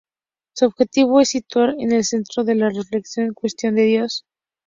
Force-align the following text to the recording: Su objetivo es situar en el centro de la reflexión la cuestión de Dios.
Su 0.55 0.65
objetivo 0.65 1.21
es 1.21 1.29
situar 1.29 1.75
en 1.77 1.91
el 1.91 2.03
centro 2.03 2.43
de 2.43 2.55
la 2.55 2.69
reflexión 2.71 3.27
la 3.27 3.33
cuestión 3.33 3.75
de 3.75 3.83
Dios. 3.83 4.25